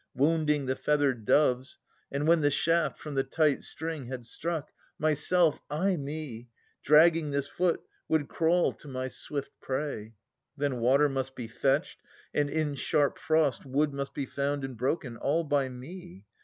[0.15, 1.77] Wounding the feathered doves,
[2.11, 2.97] and when the shaft.
[2.97, 6.49] From the tight string, had struck, myself, ay me!
[6.81, 10.15] Dragging this foot, would crawl to my swift prey.
[10.57, 11.99] Then water must be fetched,
[12.33, 16.25] and in sharp frost Wood must be found and broken,— all by me.